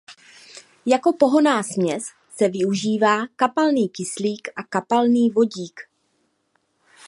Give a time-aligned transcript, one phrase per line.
[0.85, 5.79] Jako pohonná směs se využívá kapalný kyslík a kapalný vodík.